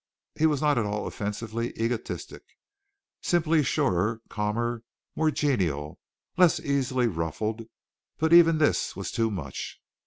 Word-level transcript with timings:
He 0.33 0.47
was 0.47 0.63
not 0.63 0.79
at 0.79 0.85
all 0.87 1.05
offensively 1.05 1.79
egotistic 1.79 2.41
simply 3.21 3.61
surer, 3.61 4.21
calmer, 4.29 4.81
more 5.15 5.29
genial, 5.29 5.99
less 6.37 6.59
easily 6.59 7.05
ruffled; 7.05 7.67
but 8.17 8.33
even 8.33 8.57
this 8.57 8.95
was 8.95 9.11
too 9.11 9.29
much. 9.29 9.79